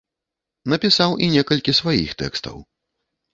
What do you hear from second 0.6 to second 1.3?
Напісаў і